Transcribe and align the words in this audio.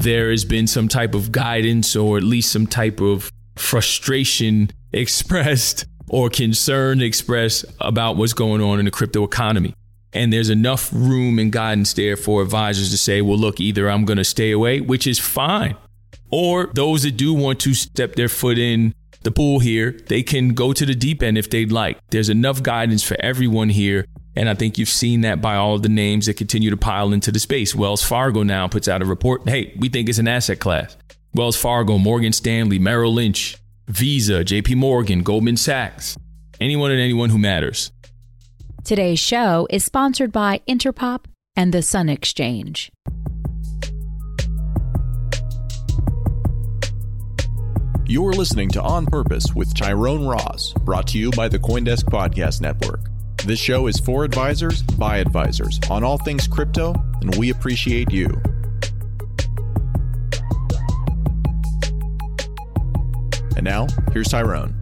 there 0.00 0.30
has 0.30 0.44
been 0.44 0.66
some 0.66 0.88
type 0.88 1.14
of 1.14 1.30
guidance 1.30 1.94
or 1.94 2.16
at 2.16 2.22
least 2.22 2.50
some 2.50 2.66
type 2.66 3.00
of 3.00 3.30
frustration 3.56 4.70
expressed 4.92 5.86
or 6.08 6.28
concern 6.28 7.00
expressed 7.00 7.64
about 7.80 8.16
what's 8.16 8.32
going 8.32 8.60
on 8.60 8.78
in 8.78 8.86
the 8.86 8.90
crypto 8.90 9.22
economy. 9.22 9.74
And 10.12 10.32
there's 10.32 10.50
enough 10.50 10.92
room 10.92 11.38
and 11.38 11.52
guidance 11.52 11.92
there 11.92 12.16
for 12.16 12.42
advisors 12.42 12.90
to 12.90 12.98
say, 12.98 13.22
well, 13.22 13.38
look, 13.38 13.60
either 13.60 13.88
I'm 13.88 14.04
going 14.04 14.16
to 14.16 14.24
stay 14.24 14.50
away, 14.50 14.80
which 14.80 15.06
is 15.06 15.20
fine, 15.20 15.76
or 16.32 16.70
those 16.74 17.04
that 17.04 17.12
do 17.12 17.32
want 17.32 17.60
to 17.60 17.74
step 17.74 18.16
their 18.16 18.28
foot 18.28 18.58
in 18.58 18.92
the 19.22 19.30
pool 19.30 19.60
here, 19.60 19.92
they 20.08 20.22
can 20.22 20.54
go 20.54 20.72
to 20.72 20.84
the 20.84 20.94
deep 20.94 21.22
end 21.22 21.38
if 21.38 21.50
they'd 21.50 21.70
like. 21.70 21.98
There's 22.10 22.28
enough 22.28 22.62
guidance 22.62 23.04
for 23.04 23.16
everyone 23.20 23.68
here. 23.68 24.06
And 24.36 24.48
I 24.48 24.54
think 24.54 24.78
you've 24.78 24.88
seen 24.88 25.22
that 25.22 25.40
by 25.40 25.56
all 25.56 25.74
of 25.74 25.82
the 25.82 25.88
names 25.88 26.26
that 26.26 26.36
continue 26.36 26.70
to 26.70 26.76
pile 26.76 27.12
into 27.12 27.32
the 27.32 27.40
space. 27.40 27.74
Wells 27.74 28.02
Fargo 28.02 28.42
now 28.42 28.68
puts 28.68 28.88
out 28.88 29.02
a 29.02 29.04
report. 29.04 29.48
Hey, 29.48 29.74
we 29.78 29.88
think 29.88 30.08
it's 30.08 30.18
an 30.18 30.28
asset 30.28 30.60
class. 30.60 30.96
Wells 31.34 31.56
Fargo, 31.56 31.98
Morgan 31.98 32.32
Stanley, 32.32 32.78
Merrill 32.78 33.14
Lynch, 33.14 33.56
Visa, 33.88 34.44
JP 34.44 34.76
Morgan, 34.76 35.22
Goldman 35.22 35.56
Sachs, 35.56 36.16
anyone 36.60 36.90
and 36.90 37.00
anyone 37.00 37.30
who 37.30 37.38
matters. 37.38 37.90
Today's 38.84 39.18
show 39.18 39.66
is 39.68 39.84
sponsored 39.84 40.32
by 40.32 40.60
Interpop 40.68 41.24
and 41.56 41.74
the 41.74 41.82
Sun 41.82 42.08
Exchange. 42.08 42.90
You're 48.06 48.32
listening 48.32 48.70
to 48.70 48.82
On 48.82 49.06
Purpose 49.06 49.54
with 49.54 49.72
Tyrone 49.76 50.26
Ross, 50.26 50.72
brought 50.80 51.06
to 51.08 51.18
you 51.18 51.30
by 51.32 51.48
the 51.48 51.60
Coindesk 51.60 52.04
Podcast 52.04 52.60
Network. 52.60 53.09
This 53.46 53.58
show 53.58 53.86
is 53.86 53.98
for 53.98 54.24
advisors 54.24 54.82
by 54.82 55.16
advisors 55.16 55.80
on 55.90 56.04
all 56.04 56.18
things 56.18 56.46
crypto, 56.46 56.92
and 57.22 57.34
we 57.36 57.48
appreciate 57.50 58.12
you. 58.12 58.26
And 63.56 63.64
now, 63.64 63.86
here's 64.12 64.28
Tyrone. 64.28 64.78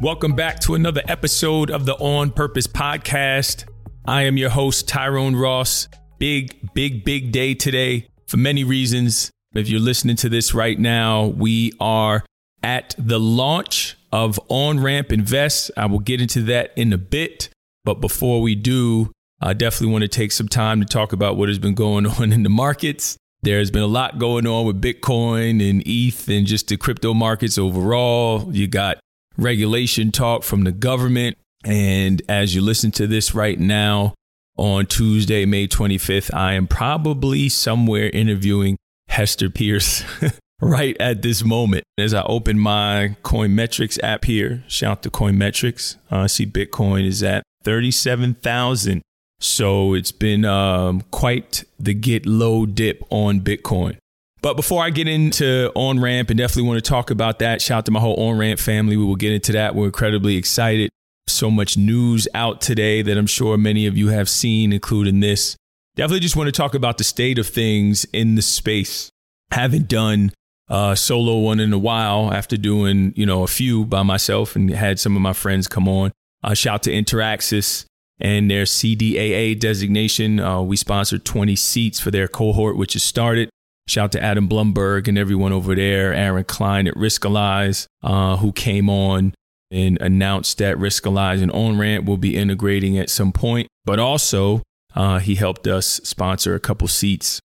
Welcome 0.00 0.34
back 0.34 0.60
to 0.60 0.76
another 0.76 1.02
episode 1.08 1.72
of 1.72 1.84
the 1.84 1.96
On 1.96 2.30
Purpose 2.30 2.68
podcast. 2.68 3.68
I 4.06 4.22
am 4.22 4.36
your 4.36 4.50
host, 4.50 4.86
Tyrone 4.86 5.34
Ross. 5.34 5.88
Big, 6.18 6.72
big, 6.74 7.04
big 7.04 7.32
day 7.32 7.54
today 7.54 8.06
for 8.28 8.36
many 8.36 8.62
reasons. 8.62 9.32
If 9.52 9.68
you're 9.68 9.80
listening 9.80 10.16
to 10.16 10.28
this 10.28 10.54
right 10.54 10.78
now, 10.78 11.26
we 11.26 11.72
are 11.80 12.24
at 12.62 12.94
the 12.96 13.18
launch 13.18 13.96
of 14.12 14.40
On 14.48 14.80
Ramp 14.80 15.12
Invest. 15.12 15.70
I 15.76 15.86
will 15.86 15.98
get 15.98 16.20
into 16.20 16.42
that 16.42 16.72
in 16.76 16.92
a 16.92 16.98
bit. 16.98 17.48
But 17.84 18.00
before 18.00 18.40
we 18.40 18.54
do, 18.54 19.10
I 19.40 19.54
definitely 19.54 19.92
want 19.92 20.02
to 20.02 20.08
take 20.08 20.32
some 20.32 20.48
time 20.48 20.80
to 20.80 20.86
talk 20.86 21.12
about 21.12 21.36
what 21.36 21.48
has 21.48 21.58
been 21.58 21.74
going 21.74 22.06
on 22.18 22.32
in 22.32 22.42
the 22.42 22.50
markets. 22.50 23.16
There's 23.42 23.70
been 23.70 23.82
a 23.82 23.86
lot 23.86 24.18
going 24.18 24.46
on 24.46 24.66
with 24.66 24.82
Bitcoin 24.82 25.66
and 25.68 25.82
ETH 25.86 26.28
and 26.28 26.46
just 26.46 26.68
the 26.68 26.76
crypto 26.76 27.14
markets 27.14 27.56
overall. 27.56 28.54
You 28.54 28.68
got 28.68 28.98
regulation 29.38 30.12
talk 30.12 30.42
from 30.42 30.64
the 30.64 30.72
government. 30.72 31.38
And 31.64 32.20
as 32.28 32.54
you 32.54 32.60
listen 32.60 32.90
to 32.92 33.06
this 33.06 33.34
right 33.34 33.58
now 33.58 34.14
on 34.56 34.86
Tuesday, 34.86 35.46
May 35.46 35.68
25th, 35.68 36.34
I 36.34 36.52
am 36.52 36.66
probably 36.66 37.48
somewhere 37.48 38.10
interviewing 38.10 38.76
Hester 39.08 39.48
Peirce 39.48 40.04
right 40.60 40.96
at 41.00 41.22
this 41.22 41.44
moment. 41.44 41.84
As 41.98 42.14
I 42.14 42.22
open 42.22 42.58
my 42.58 43.16
Coinmetrics 43.22 43.98
app 44.02 44.24
here, 44.24 44.64
shout 44.68 44.90
out 44.90 45.02
to 45.04 45.10
Coinmetrics, 45.10 45.96
uh, 46.10 46.18
I 46.18 46.26
see 46.26 46.46
Bitcoin 46.46 47.06
is 47.06 47.22
at 47.22 47.42
37,000. 47.64 49.02
So 49.40 49.94
it's 49.94 50.12
been 50.12 50.44
um, 50.44 51.02
quite 51.10 51.64
the 51.78 51.94
get 51.94 52.26
low 52.26 52.66
dip 52.66 53.02
on 53.10 53.40
Bitcoin. 53.40 53.96
But 54.42 54.54
before 54.54 54.82
I 54.82 54.90
get 54.90 55.08
into 55.08 55.70
on 55.74 56.00
ramp 56.00 56.30
and 56.30 56.38
definitely 56.38 56.68
want 56.68 56.82
to 56.82 56.88
talk 56.88 57.10
about 57.10 57.38
that, 57.40 57.60
shout 57.60 57.78
out 57.78 57.86
to 57.86 57.90
my 57.90 58.00
whole 58.00 58.16
on 58.16 58.38
ramp 58.38 58.58
family. 58.58 58.96
We 58.96 59.04
will 59.04 59.16
get 59.16 59.32
into 59.32 59.52
that. 59.52 59.74
We're 59.74 59.86
incredibly 59.86 60.36
excited. 60.36 60.90
So 61.26 61.50
much 61.50 61.76
news 61.76 62.26
out 62.34 62.60
today 62.60 63.02
that 63.02 63.16
I'm 63.16 63.26
sure 63.26 63.56
many 63.56 63.86
of 63.86 63.96
you 63.96 64.08
have 64.08 64.28
seen, 64.28 64.72
including 64.72 65.20
this. 65.20 65.56
Definitely 65.94 66.20
just 66.20 66.36
want 66.36 66.48
to 66.48 66.52
talk 66.52 66.74
about 66.74 66.98
the 66.98 67.04
state 67.04 67.38
of 67.38 67.46
things 67.46 68.04
in 68.12 68.34
the 68.34 68.42
space. 68.42 69.10
Haven't 69.50 69.88
done 69.88 70.32
a 70.70 70.96
solo 70.96 71.38
one 71.38 71.58
in 71.58 71.72
a 71.72 71.78
while 71.78 72.32
after 72.32 72.56
doing, 72.56 73.12
you 73.16 73.26
know, 73.26 73.42
a 73.42 73.48
few 73.48 73.84
by 73.84 74.02
myself 74.02 74.54
and 74.54 74.70
had 74.70 75.00
some 75.00 75.16
of 75.16 75.22
my 75.22 75.32
friends 75.32 75.66
come 75.66 75.88
on. 75.88 76.12
Uh, 76.42 76.54
shout 76.54 76.84
to 76.84 76.90
Interaxis 76.90 77.84
and 78.20 78.50
their 78.50 78.64
CDAA 78.64 79.58
designation. 79.58 80.38
Uh, 80.38 80.62
we 80.62 80.76
sponsored 80.76 81.24
20 81.24 81.56
seats 81.56 81.98
for 81.98 82.10
their 82.12 82.28
cohort, 82.28 82.76
which 82.76 82.92
has 82.92 83.02
started. 83.02 83.50
Shout 83.88 84.12
to 84.12 84.22
Adam 84.22 84.48
Blumberg 84.48 85.08
and 85.08 85.18
everyone 85.18 85.52
over 85.52 85.74
there, 85.74 86.14
Aaron 86.14 86.44
Klein 86.44 86.86
at 86.86 86.94
Riskalyze, 86.94 87.86
uh, 88.04 88.36
who 88.36 88.52
came 88.52 88.88
on 88.88 89.34
and 89.72 90.00
announced 90.00 90.58
that 90.58 90.76
Riskalyze 90.76 91.42
and 91.42 91.50
OnRamp 91.50 92.04
will 92.04 92.16
be 92.16 92.36
integrating 92.36 92.96
at 92.98 93.10
some 93.10 93.32
point. 93.32 93.66
But 93.84 93.98
also, 93.98 94.62
uh, 94.94 95.18
he 95.18 95.34
helped 95.34 95.66
us 95.66 96.00
sponsor 96.04 96.54
a 96.54 96.60
couple 96.60 96.86
seats 96.86 97.40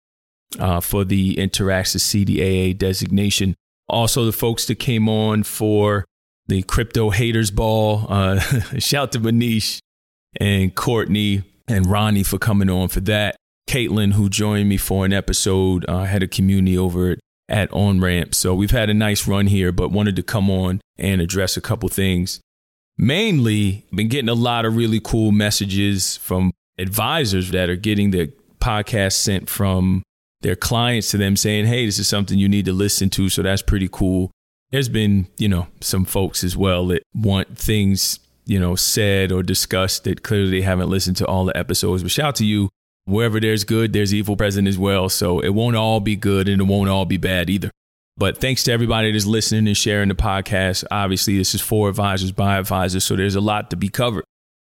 uh, 0.59 0.79
for 0.79 1.03
the 1.03 1.35
Interaxis 1.35 2.25
CDAA 2.25 2.77
designation. 2.77 3.55
Also, 3.87 4.25
the 4.25 4.31
folks 4.31 4.65
that 4.67 4.75
came 4.75 5.07
on 5.07 5.43
for 5.43 6.05
the 6.47 6.63
Crypto 6.63 7.09
Haters 7.09 7.51
Ball, 7.51 8.05
uh, 8.09 8.39
shout 8.79 9.11
to 9.13 9.19
Manish 9.19 9.79
and 10.39 10.73
Courtney 10.75 11.43
and 11.67 11.85
Ronnie 11.85 12.23
for 12.23 12.37
coming 12.37 12.69
on 12.69 12.87
for 12.87 12.99
that. 13.01 13.35
Caitlin, 13.67 14.13
who 14.13 14.29
joined 14.29 14.69
me 14.69 14.77
for 14.77 15.05
an 15.05 15.13
episode, 15.13 15.85
uh, 15.87 16.03
had 16.03 16.21
a 16.21 16.27
community 16.27 16.77
over 16.77 17.17
at 17.49 17.71
On 17.73 17.99
Ramp. 17.99 18.35
So 18.35 18.53
we've 18.53 18.71
had 18.71 18.89
a 18.89 18.93
nice 18.93 19.27
run 19.27 19.47
here, 19.47 19.71
but 19.71 19.91
wanted 19.91 20.15
to 20.17 20.23
come 20.23 20.49
on 20.49 20.81
and 20.97 21.21
address 21.21 21.57
a 21.57 21.61
couple 21.61 21.89
things. 21.89 22.39
Mainly, 22.97 23.85
been 23.93 24.07
getting 24.07 24.29
a 24.29 24.35
lot 24.35 24.65
of 24.65 24.75
really 24.75 24.99
cool 24.99 25.31
messages 25.31 26.17
from 26.17 26.51
advisors 26.77 27.51
that 27.51 27.69
are 27.69 27.75
getting 27.75 28.11
the 28.11 28.31
podcast 28.59 29.13
sent 29.13 29.49
from 29.49 30.03
their 30.45 30.55
clients 30.55 31.09
to 31.09 31.17
them 31.17 31.35
saying, 31.35 31.65
hey, 31.65 31.87
this 31.87 31.97
is 31.97 32.07
something 32.07 32.37
you 32.37 32.47
need 32.47 32.65
to 32.65 32.71
listen 32.71 33.09
to. 33.09 33.29
So 33.29 33.41
that's 33.41 33.63
pretty 33.63 33.89
cool. 33.91 34.29
There's 34.69 34.89
been, 34.89 35.25
you 35.39 35.49
know, 35.49 35.65
some 35.81 36.05
folks 36.05 36.43
as 36.43 36.55
well 36.55 36.85
that 36.87 37.01
want 37.15 37.57
things, 37.57 38.19
you 38.45 38.59
know, 38.59 38.75
said 38.75 39.31
or 39.31 39.41
discussed 39.41 40.03
that 40.03 40.21
clearly 40.21 40.61
haven't 40.61 40.89
listened 40.89 41.17
to 41.17 41.25
all 41.25 41.45
the 41.45 41.57
episodes. 41.57 42.03
But 42.03 42.11
shout 42.11 42.27
out 42.27 42.35
to 42.35 42.45
you 42.45 42.69
wherever 43.05 43.39
there's 43.39 43.63
good, 43.63 43.91
there's 43.91 44.13
evil 44.13 44.35
present 44.35 44.67
as 44.67 44.77
well. 44.77 45.09
So 45.09 45.39
it 45.39 45.49
won't 45.49 45.75
all 45.77 45.99
be 45.99 46.15
good 46.15 46.47
and 46.47 46.61
it 46.61 46.65
won't 46.65 46.91
all 46.91 47.05
be 47.05 47.17
bad 47.17 47.49
either. 47.49 47.71
But 48.15 48.39
thanks 48.39 48.61
to 48.65 48.71
everybody 48.71 49.11
that's 49.11 49.25
listening 49.25 49.65
and 49.65 49.75
sharing 49.75 50.09
the 50.09 50.15
podcast. 50.15 50.83
Obviously, 50.91 51.39
this 51.39 51.55
is 51.55 51.61
for 51.61 51.89
advisors 51.89 52.31
by 52.31 52.57
advisors. 52.57 53.03
So 53.03 53.15
there's 53.15 53.33
a 53.33 53.41
lot 53.41 53.71
to 53.71 53.75
be 53.75 53.89
covered. 53.89 54.25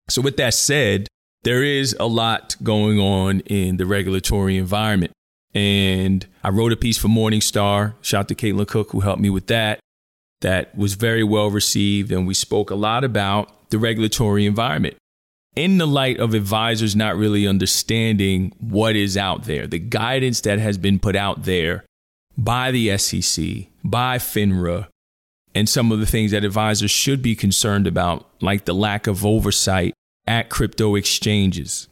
So, 0.07 0.21
with 0.21 0.37
that 0.37 0.53
said, 0.53 1.09
there 1.43 1.61
is 1.61 1.93
a 1.99 2.07
lot 2.07 2.55
going 2.63 2.99
on 2.99 3.41
in 3.41 3.75
the 3.75 3.85
regulatory 3.85 4.55
environment. 4.55 5.11
And 5.57 6.27
I 6.43 6.49
wrote 6.49 6.71
a 6.71 6.75
piece 6.75 6.99
for 6.99 7.07
Morningstar. 7.07 7.95
Shout 8.01 8.19
out 8.19 8.27
to 8.27 8.35
Caitlin 8.35 8.67
Cook, 8.67 8.91
who 8.91 8.99
helped 8.99 9.19
me 9.19 9.31
with 9.31 9.47
that. 9.47 9.79
That 10.41 10.77
was 10.77 10.93
very 10.93 11.23
well 11.23 11.49
received. 11.49 12.11
And 12.11 12.27
we 12.27 12.35
spoke 12.35 12.69
a 12.69 12.75
lot 12.75 13.03
about 13.03 13.71
the 13.71 13.79
regulatory 13.79 14.45
environment 14.45 14.97
in 15.55 15.79
the 15.79 15.87
light 15.87 16.19
of 16.19 16.35
advisors 16.35 16.95
not 16.95 17.15
really 17.15 17.47
understanding 17.47 18.53
what 18.59 18.95
is 18.95 19.17
out 19.17 19.45
there, 19.45 19.65
the 19.65 19.79
guidance 19.79 20.41
that 20.41 20.59
has 20.59 20.77
been 20.77 20.99
put 20.99 21.15
out 21.15 21.45
there 21.45 21.83
by 22.37 22.69
the 22.69 22.95
SEC, 22.95 23.65
by 23.83 24.19
FINRA, 24.19 24.85
and 25.55 25.67
some 25.67 25.91
of 25.91 25.99
the 25.99 26.05
things 26.05 26.29
that 26.29 26.45
advisors 26.45 26.91
should 26.91 27.23
be 27.23 27.35
concerned 27.35 27.87
about, 27.87 28.29
like 28.41 28.65
the 28.65 28.75
lack 28.75 29.07
of 29.07 29.25
oversight 29.25 29.95
at 30.27 30.49
crypto 30.49 30.93
exchanges. 30.93 31.87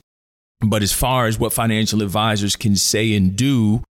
But 0.70 0.84
as 0.84 0.92
far 0.94 1.28
as 1.28 1.38
what 1.38 1.54
financial 1.54 2.02
advisors 2.02 2.56
can 2.56 2.76
say 2.76 3.14
and 3.16 3.36
do, 3.36 3.84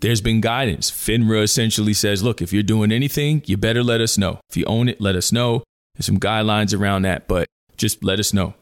there's 0.00 0.20
been 0.20 0.40
guidance. 0.40 0.90
FINRA 0.90 1.42
essentially 1.42 1.94
says, 1.94 2.22
look, 2.22 2.42
if 2.42 2.52
you're 2.52 2.62
doing 2.62 2.92
anything, 2.92 3.42
you 3.46 3.56
better 3.56 3.82
let 3.82 4.00
us 4.00 4.18
know. 4.18 4.40
If 4.50 4.56
you 4.56 4.64
own 4.66 4.88
it, 4.88 5.00
let 5.00 5.16
us 5.16 5.32
know. 5.32 5.62
There's 5.94 6.06
some 6.06 6.18
guidelines 6.18 6.78
around 6.78 7.02
that, 7.02 7.28
but 7.28 7.46
just 7.76 8.02
let 8.02 8.18
us 8.18 8.32
know. 8.32 8.54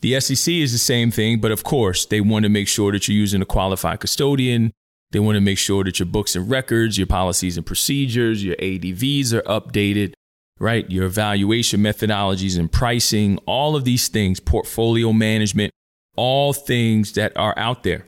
The 0.00 0.20
SEC 0.20 0.52
is 0.54 0.72
the 0.72 0.78
same 0.78 1.10
thing, 1.10 1.40
but 1.40 1.50
of 1.50 1.64
course, 1.64 2.06
they 2.06 2.20
want 2.20 2.44
to 2.44 2.48
make 2.48 2.68
sure 2.68 2.92
that 2.92 3.08
you're 3.08 3.16
using 3.16 3.42
a 3.42 3.46
qualified 3.46 4.00
custodian. 4.00 4.72
They 5.10 5.18
want 5.18 5.36
to 5.36 5.40
make 5.40 5.58
sure 5.58 5.84
that 5.84 5.98
your 5.98 6.06
books 6.06 6.36
and 6.36 6.50
records, 6.50 6.98
your 6.98 7.06
policies 7.06 7.56
and 7.56 7.66
procedures, 7.66 8.44
your 8.44 8.56
ADVs 8.56 9.32
are 9.32 9.42
updated, 9.42 10.12
right? 10.60 10.88
Your 10.90 11.06
evaluation 11.06 11.80
methodologies 11.80 12.58
and 12.58 12.70
pricing, 12.70 13.38
all 13.46 13.74
of 13.74 13.84
these 13.84 14.08
things, 14.08 14.38
portfolio 14.38 15.12
management, 15.12 15.72
all 16.18 16.52
things 16.52 17.12
that 17.12 17.32
are 17.36 17.54
out 17.56 17.84
there. 17.84 18.06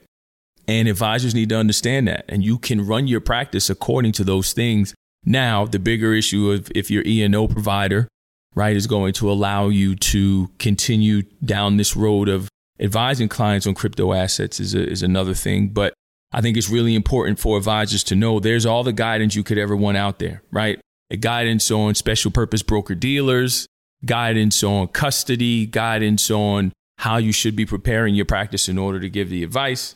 And 0.67 0.89
advisors 0.89 1.35
need 1.35 1.49
to 1.49 1.57
understand 1.57 2.09
that. 2.09 2.25
And 2.29 2.45
you 2.45 2.59
can 2.59 2.87
run 2.87 3.07
your 3.07 3.21
practice 3.21 3.71
according 3.71 4.12
to 4.12 4.25
those 4.25 4.53
things. 4.53 4.95
Now, 5.25 5.65
the 5.65 5.79
bigger 5.79 6.12
issue 6.12 6.51
of 6.51 6.71
if 6.75 6.91
you're 6.91 7.05
E&O 7.07 7.49
provider, 7.49 8.09
right, 8.55 8.77
is 8.77 8.87
going 8.87 9.12
to 9.15 9.31
allow 9.31 9.69
you 9.69 9.95
to 9.97 10.51
continue 10.59 11.23
down 11.45 11.77
this 11.77 11.97
road 11.97 12.29
of 12.29 12.49
advising 12.79 13.29
clients 13.29 13.67
on 13.67 13.75
crypto 13.75 14.13
assets 14.13 14.59
is, 14.61 14.75
a, 14.75 14.89
is 14.89 15.03
another 15.03 15.35
thing. 15.35 15.69
But 15.69 15.95
I 16.33 16.41
think 16.41 16.56
it's 16.56 16.71
really 16.71 16.95
important 16.95 17.39
for 17.39 17.56
advisors 17.56 18.05
to 18.05 18.17
know 18.17 18.41
there's 18.41 18.67
all 18.67 18.85
the 18.85 18.93
guidance 18.93 19.35
you 19.35 19.43
could 19.43 19.59
ever 19.59 19.77
want 19.77 19.97
out 19.97 20.19
there, 20.19 20.43
right? 20.51 20.81
A 21.11 21.17
guidance 21.17 21.71
on 21.71 21.95
special 21.95 22.31
purpose 22.31 22.63
broker 22.63 22.95
dealers, 22.95 23.67
guidance 24.05 24.63
on 24.63 24.89
custody, 24.89 25.67
guidance 25.67 26.31
on 26.31 26.73
how 27.00 27.17
you 27.17 27.32
should 27.32 27.56
be 27.56 27.64
preparing 27.64 28.14
your 28.14 28.26
practice 28.26 28.69
in 28.69 28.76
order 28.76 29.00
to 29.00 29.08
give 29.08 29.31
the 29.31 29.43
advice. 29.43 29.94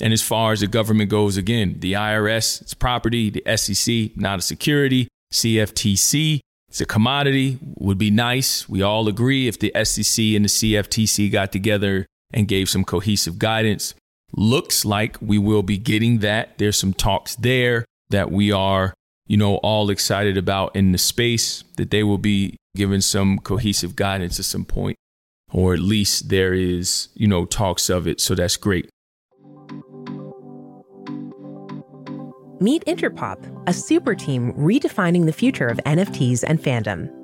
And 0.00 0.14
as 0.14 0.22
far 0.22 0.52
as 0.52 0.60
the 0.60 0.66
government 0.66 1.10
goes, 1.10 1.36
again, 1.36 1.76
the 1.80 1.92
IRS, 1.92 2.62
it's 2.62 2.72
property, 2.72 3.28
the 3.28 3.56
SEC, 3.56 4.16
not 4.16 4.38
a 4.38 4.42
security, 4.42 5.08
CFTC, 5.32 6.40
it's 6.68 6.80
a 6.80 6.86
commodity, 6.86 7.58
would 7.76 7.98
be 7.98 8.10
nice. 8.10 8.66
We 8.66 8.80
all 8.80 9.08
agree 9.08 9.46
if 9.46 9.58
the 9.58 9.72
SEC 9.84 10.24
and 10.24 10.44
the 10.44 10.48
CFTC 10.48 11.30
got 11.30 11.52
together 11.52 12.06
and 12.32 12.48
gave 12.48 12.70
some 12.70 12.84
cohesive 12.84 13.38
guidance. 13.38 13.94
Looks 14.34 14.86
like 14.86 15.18
we 15.20 15.36
will 15.36 15.62
be 15.62 15.76
getting 15.76 16.18
that. 16.20 16.56
There's 16.56 16.76
some 16.78 16.94
talks 16.94 17.34
there 17.36 17.84
that 18.08 18.30
we 18.30 18.52
are, 18.52 18.94
you 19.26 19.36
know, 19.36 19.56
all 19.56 19.90
excited 19.90 20.38
about 20.38 20.74
in 20.74 20.92
the 20.92 20.98
space 20.98 21.64
that 21.76 21.90
they 21.90 22.02
will 22.02 22.18
be 22.18 22.56
giving 22.74 23.02
some 23.02 23.38
cohesive 23.38 23.96
guidance 23.96 24.38
at 24.38 24.46
some 24.46 24.64
point, 24.64 24.96
or 25.52 25.74
at 25.74 25.80
least 25.80 26.28
there 26.28 26.54
is, 26.54 27.08
you 27.14 27.26
know, 27.26 27.44
talks 27.44 27.88
of 27.88 28.06
it. 28.06 28.20
So 28.20 28.34
that's 28.34 28.56
great. 28.56 28.88
Meet 32.60 32.84
Interpop, 32.86 33.68
a 33.68 33.72
super 33.72 34.16
team 34.16 34.52
redefining 34.54 35.26
the 35.26 35.32
future 35.32 35.68
of 35.68 35.78
NFTs 35.78 36.42
and 36.44 36.60
fandom. 36.60 37.14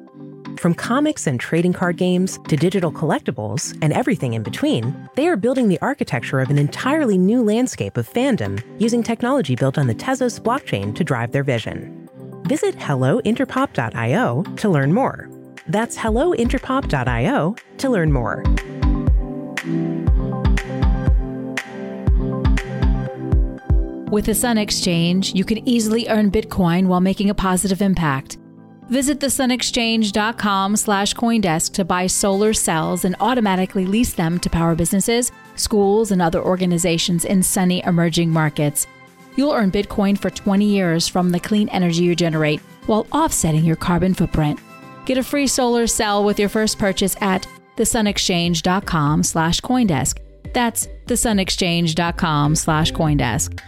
From 0.61 0.75
comics 0.75 1.27
and 1.27 1.41
trading 1.41 1.73
card 1.73 1.97
games 1.97 2.39
to 2.47 2.57
digital 2.57 2.93
collectibles 2.93 3.77
and 3.83 3.93
everything 3.93 4.35
in 4.35 4.45
between, 4.45 5.11
they 5.17 5.27
are 5.27 5.37
building 5.37 5.69
the 5.69 5.81
architecture 5.83 6.39
of 6.39 6.51
an 6.51 6.59
entirely 6.59 7.19
new 7.19 7.43
landscape 7.43 7.97
of 7.97 8.09
fandom 8.09 8.63
using 8.81 9.03
technology 9.03 9.57
built 9.57 9.77
on 9.77 9.89
the 9.89 9.95
Tezos 9.95 10.41
blockchain 10.41 10.95
to 10.95 11.03
drive 11.03 11.33
their 11.33 11.43
vision. 11.43 12.09
Visit 12.45 12.77
hellointerpop.io 12.77 14.43
to 14.57 14.69
learn 14.69 14.93
more. 14.93 15.34
That's 15.67 15.97
hellointerpop.io 15.97 17.57
to 17.79 17.89
learn 17.89 18.13
more. 18.13 18.43
With 24.11 24.27
the 24.27 24.35
Sun 24.35 24.59
Exchange, 24.59 25.35
you 25.35 25.45
can 25.45 25.67
easily 25.69 26.07
earn 26.09 26.31
Bitcoin 26.31 26.87
while 26.87 27.01
making 27.01 27.31
a 27.31 27.35
positive 27.35 27.83
impact. 27.83 28.39
Visit 28.89 29.19
thesunexchange.com 29.19 30.77
slash 30.77 31.15
Coindesk 31.15 31.73
to 31.73 31.85
buy 31.85 32.07
solar 32.07 32.53
cells 32.53 33.05
and 33.05 33.17
automatically 33.19 33.87
lease 33.87 34.13
them 34.13 34.39
to 34.39 34.51
power 34.51 34.75
businesses, 34.75 35.33
schools, 35.57 36.13
and 36.13 36.23
other 36.23 36.41
organizations 36.41 37.25
in 37.25 37.43
sunny 37.43 37.83
emerging 37.85 38.31
markets. 38.31 38.87
You'll 39.37 39.53
earn 39.53 39.73
Bitcoin 39.73 40.17
for 40.17 40.31
20 40.31 40.65
years 40.65 41.09
from 41.09 41.31
the 41.31 41.41
clean 41.41 41.69
energy 41.71 42.05
you 42.05 42.15
generate 42.15 42.61
while 42.87 43.07
offsetting 43.11 43.65
your 43.65 43.75
carbon 43.75 44.15
footprint. 44.15 44.61
Get 45.05 45.19
a 45.19 45.23
free 45.23 45.47
solar 45.47 45.87
cell 45.87 46.25
with 46.25 46.39
your 46.39 46.49
first 46.49 46.79
purchase 46.79 47.17
at 47.21 47.47
thesunexchange.com 47.77 49.23
slash 49.23 49.61
Coindesk. 49.61 50.19
That's 50.53 50.87
thesunexchange.com 51.07 52.57
slash 52.57 52.93
Coindesk. 52.93 53.61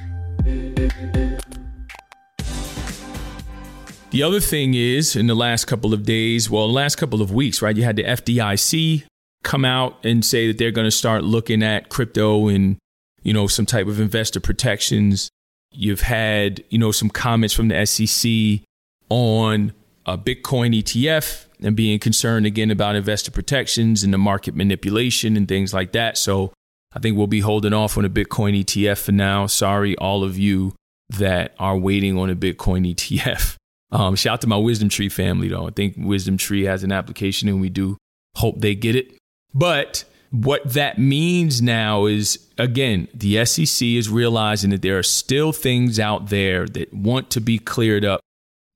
The 4.10 4.22
other 4.22 4.40
thing 4.40 4.74
is, 4.74 5.16
in 5.16 5.26
the 5.26 5.34
last 5.34 5.66
couple 5.66 5.92
of 5.92 6.04
days, 6.04 6.48
well, 6.48 6.72
last 6.72 6.96
couple 6.96 7.20
of 7.20 7.32
weeks, 7.32 7.60
right, 7.60 7.76
you 7.76 7.82
had 7.82 7.96
the 7.96 8.04
FDIC 8.04 9.04
come 9.42 9.64
out 9.64 10.02
and 10.04 10.24
say 10.24 10.46
that 10.46 10.58
they're 10.58 10.70
going 10.70 10.86
to 10.86 10.90
start 10.90 11.22
looking 11.24 11.62
at 11.62 11.88
crypto 11.88 12.48
and, 12.48 12.78
you 13.22 13.32
know, 13.32 13.46
some 13.46 13.66
type 13.66 13.88
of 13.88 14.00
investor 14.00 14.40
protections. 14.40 15.28
You've 15.72 16.00
had, 16.00 16.64
you 16.70 16.78
know, 16.78 16.92
some 16.92 17.10
comments 17.10 17.54
from 17.54 17.68
the 17.68 17.84
SEC 17.84 18.66
on 19.10 19.72
a 20.06 20.16
Bitcoin 20.16 20.74
ETF 20.80 21.46
and 21.60 21.76
being 21.76 21.98
concerned 21.98 22.46
again 22.46 22.70
about 22.70 22.94
investor 22.94 23.30
protections 23.30 24.04
and 24.04 24.14
the 24.14 24.18
market 24.18 24.54
manipulation 24.54 25.36
and 25.36 25.48
things 25.48 25.74
like 25.74 25.92
that. 25.92 26.16
So 26.16 26.52
I 26.94 27.00
think 27.00 27.16
we'll 27.16 27.26
be 27.26 27.40
holding 27.40 27.72
off 27.72 27.98
on 27.98 28.04
a 28.04 28.10
Bitcoin 28.10 28.58
ETF 28.62 29.04
for 29.04 29.12
now. 29.12 29.46
Sorry, 29.46 29.96
all 29.96 30.22
of 30.22 30.38
you 30.38 30.74
that 31.10 31.54
are 31.58 31.76
waiting 31.76 32.16
on 32.16 32.30
a 32.30 32.36
Bitcoin 32.36 32.94
ETF. 32.94 33.56
Um, 33.92 34.16
shout 34.16 34.34
out 34.34 34.40
to 34.42 34.46
my 34.48 34.56
Wisdom 34.56 34.88
Tree 34.88 35.08
family, 35.08 35.48
though. 35.48 35.68
I 35.68 35.70
think 35.70 35.94
Wisdom 35.96 36.36
Tree 36.36 36.64
has 36.64 36.82
an 36.82 36.90
application 36.90 37.48
and 37.48 37.60
we 37.60 37.68
do 37.68 37.96
hope 38.36 38.60
they 38.60 38.74
get 38.74 38.96
it. 38.96 39.16
But 39.54 40.04
what 40.30 40.72
that 40.72 40.98
means 40.98 41.62
now 41.62 42.06
is, 42.06 42.46
again, 42.58 43.08
the 43.14 43.44
SEC 43.44 43.86
is 43.86 44.08
realizing 44.08 44.70
that 44.70 44.82
there 44.82 44.98
are 44.98 45.04
still 45.04 45.52
things 45.52 46.00
out 46.00 46.28
there 46.28 46.66
that 46.66 46.92
want 46.92 47.30
to 47.30 47.40
be 47.40 47.58
cleared 47.58 48.04
up. 48.04 48.20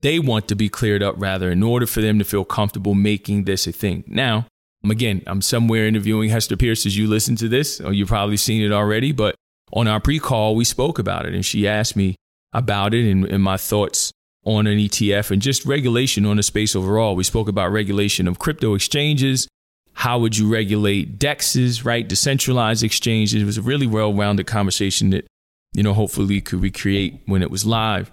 They 0.01 0.19
want 0.19 0.47
to 0.47 0.55
be 0.55 0.69
cleared 0.69 1.03
up, 1.03 1.15
rather, 1.17 1.51
in 1.51 1.61
order 1.63 1.85
for 1.85 2.01
them 2.01 2.19
to 2.19 2.25
feel 2.25 2.45
comfortable 2.45 2.95
making 2.95 3.43
this 3.43 3.67
a 3.67 3.71
thing. 3.71 4.03
Now, 4.07 4.47
Again, 4.89 5.21
I'm 5.27 5.41
somewhere 5.41 5.85
interviewing 5.85 6.29
Hester 6.29 6.57
Peirce 6.57 6.85
as 6.85 6.97
you 6.97 7.07
listen 7.07 7.35
to 7.37 7.47
this, 7.47 7.79
or 7.79 7.93
you've 7.93 8.07
probably 8.07 8.37
seen 8.37 8.63
it 8.63 8.71
already, 8.71 9.11
but 9.11 9.35
on 9.73 9.87
our 9.87 9.99
pre 9.99 10.19
call, 10.19 10.55
we 10.55 10.65
spoke 10.65 10.97
about 10.97 11.25
it 11.25 11.33
and 11.33 11.45
she 11.45 11.67
asked 11.67 11.95
me 11.95 12.15
about 12.51 12.93
it 12.93 13.09
and, 13.09 13.25
and 13.25 13.43
my 13.43 13.57
thoughts 13.57 14.11
on 14.43 14.65
an 14.65 14.79
ETF 14.79 15.29
and 15.29 15.41
just 15.41 15.65
regulation 15.65 16.25
on 16.25 16.37
the 16.37 16.43
space 16.43 16.75
overall. 16.75 17.15
We 17.15 17.23
spoke 17.23 17.47
about 17.47 17.71
regulation 17.71 18.27
of 18.27 18.39
crypto 18.39 18.73
exchanges. 18.73 19.47
How 19.93 20.17
would 20.17 20.35
you 20.35 20.51
regulate 20.51 21.19
DEXs, 21.19 21.85
right? 21.85 22.07
Decentralized 22.07 22.83
exchanges. 22.83 23.41
It 23.41 23.45
was 23.45 23.59
a 23.59 23.61
really 23.61 23.87
well 23.87 24.13
rounded 24.13 24.47
conversation 24.47 25.11
that, 25.11 25.27
you 25.73 25.83
know, 25.83 25.93
hopefully 25.93 26.41
could 26.41 26.61
recreate 26.61 27.21
when 27.27 27.43
it 27.43 27.51
was 27.51 27.65
live. 27.65 28.11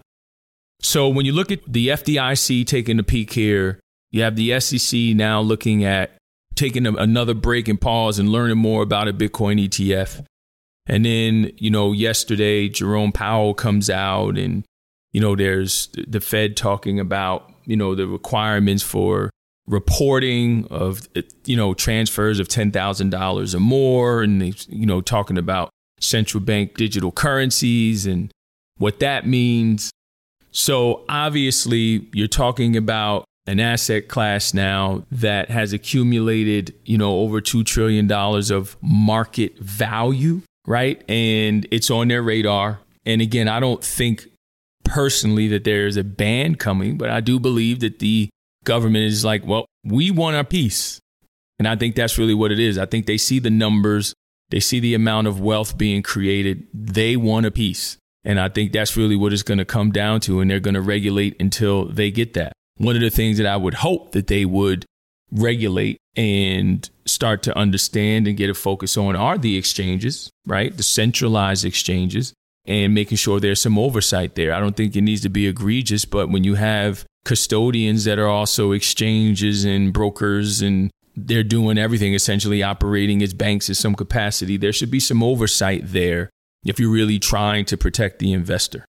So 0.81 1.09
when 1.09 1.27
you 1.27 1.33
look 1.33 1.51
at 1.51 1.61
the 1.67 1.89
FDIC 1.89 2.67
taking 2.67 2.99
a 2.99 3.03
peek 3.03 3.33
here, 3.33 3.81
you 4.11 4.23
have 4.23 4.37
the 4.37 4.59
SEC 4.61 4.99
now 5.15 5.41
looking 5.41 5.85
at 5.85 6.13
taking 6.55 6.87
a, 6.87 6.93
another 6.95 7.35
break 7.35 7.69
and 7.69 7.81
pause 7.81 8.19
and 8.19 8.31
learning 8.31 8.59
more 8.59 8.83
about 8.83 9.09
a 9.09 9.13
Bitcoin 9.13 9.63
ETF. 9.65 10.25
And 10.87 11.05
then, 11.05 11.53
you 11.57 11.71
know, 11.71 11.93
yesterday, 11.93 12.69
Jerome 12.69 13.13
Powell 13.13 13.55
comes 13.55 13.91
out 13.91 14.39
and, 14.39 14.65
you 15.13 15.21
know, 15.21 15.37
there's 15.37 15.89
the 16.07 16.21
Fed 16.21 16.57
talking 16.57 16.99
about, 16.99 17.53
you 17.65 17.77
know, 17.77 17.95
the 17.95 18.07
requirements 18.07 18.83
for 18.83 19.31
reporting 19.67 20.67
of, 20.71 21.07
you 21.45 21.57
know, 21.57 21.75
transfers 21.75 22.41
of 22.41 22.49
$10,000 22.49 23.55
or 23.55 23.61
more. 23.61 24.23
And, 24.23 24.67
you 24.69 24.87
know, 24.87 25.03
talking 25.03 25.37
about 25.37 25.69
central 26.01 26.43
bank 26.43 26.77
digital 26.77 27.13
currencies 27.13 28.07
and 28.07 28.33
what 28.79 29.01
that 29.01 29.27
means. 29.27 29.91
So 30.51 31.05
obviously, 31.09 32.09
you're 32.13 32.29
talking 32.29 32.77
about 32.77 33.25
an 33.47 33.61
asset 33.61 34.09
class 34.09 34.53
now 34.53 35.05
that 35.11 35.51
has 35.51 35.73
accumulated, 35.73 36.75
you 36.85 36.99
know, 36.99 37.21
over 37.21 37.41
$2 37.41 37.65
trillion 37.65 38.11
of 38.13 38.77
market 38.83 39.59
value, 39.59 40.43
right? 40.67 41.03
And 41.09 41.67
it's 41.71 41.91
on 41.91 42.09
their 42.09 42.23
radar. 42.23 42.81
And 43.07 43.23
again, 43.23 43.49
I 43.49 43.59
don't 43.59 43.83
think 43.83 44.29
personally 44.85 45.49
that 45.49 45.65
there's 45.65 45.97
a 45.97 46.05
ban 46.05 46.57
coming, 46.57 46.99
but 46.99 47.09
I 47.09 47.21
do 47.21 47.41
believe 47.41 47.81
that 47.81 48.01
the 48.01 48.29
government 48.65 49.05
is 49.05 49.25
like, 49.25 49.47
well, 49.47 49.65
we 49.83 50.11
want 50.11 50.37
our 50.37 50.45
piece. 50.45 51.01
And 51.59 51.67
I 51.67 51.75
think 51.75 51.97
that's 51.97 52.19
really 52.19 52.35
what 52.35 52.53
it 52.53 52.59
is. 52.59 52.77
I 52.77 52.87
think 52.87 53.07
they 53.07 53.19
see 53.19 53.39
the 53.39 53.51
numbers, 53.51 54.15
they 54.51 54.61
see 54.61 54.79
the 54.79 54.95
amount 54.95 55.27
of 55.27 55.41
wealth 55.41 55.79
being 55.79 56.03
created, 56.03 56.67
they 56.75 57.17
want 57.17 57.47
a 57.47 57.51
piece. 57.51 57.97
And 58.25 58.41
I 58.41 58.49
think 58.49 58.73
that's 58.73 58.97
really 58.97 59.17
what 59.17 59.33
it's 59.33 59.43
going 59.43 59.59
to 59.59 59.65
come 59.65 59.91
down 59.91 60.21
to. 60.23 60.41
And 60.41 60.51
they're 60.51 60.61
going 60.61 60.75
to 60.75 60.81
regulate 60.81 61.41
until 61.41 61.87
they 61.87 62.11
get 62.11 62.35
that 62.35 62.53
one 62.79 62.95
of 62.95 63.03
the 63.03 63.11
things 63.11 63.37
that 63.39 63.47
I 63.47 63.57
would 63.57 63.75
hope 63.75 64.13
that 64.13 64.29
they 64.29 64.45
would 64.45 64.85
regulate 65.31 65.99
and 66.17 66.89
start 67.05 67.43
to 67.43 67.57
understand 67.57 68.27
and 68.27 68.37
get 68.37 68.49
a 68.49 68.55
focus 68.55 68.97
on 68.97 69.15
are 69.15 69.37
the 69.37 69.57
exchanges, 69.57 70.31
right? 70.47 70.75
The 70.75 70.83
centralized 70.83 71.65
exchanges 71.65 72.33
and 72.65 72.95
making 72.95 73.19
sure 73.19 73.41
there's 73.41 73.61
some 73.61 73.79
oversight 73.79 74.35
there. 74.35 74.53
I 74.53 74.61
don't 74.61 74.77
think 74.77 74.97
it 74.97 75.03
needs 75.03 75.23
to 75.23 75.29
be 75.29 75.47
egregious, 75.47 76.05
but 76.05 76.31
when 76.31 76.45
you 76.45 76.55
have 76.55 77.05
custodians 77.25 78.05
that 78.05 78.19
are 78.19 78.29
also 78.29 78.73
exchanges 78.73 79.65
and 79.65 79.93
brokers 79.93 80.63
and 80.63 80.91
they're 81.15 81.43
doing 81.43 81.79
everything 81.79 82.15
essentially 82.15 82.63
operating 82.63 83.23
as 83.23 83.35
banks 83.35 83.69
in 83.69 83.75
some 83.75 83.95
capacity, 83.95 84.57
there 84.57 84.73
should 84.73 84.91
be 84.91 85.01
some 85.01 85.23
oversight 85.23 85.83
there 85.85 86.31
if 86.65 86.79
you're 86.79 86.91
really 86.91 87.19
trying 87.19 87.65
to 87.67 87.77
protect 87.77 88.19
the 88.19 88.33
investor. 88.33 88.85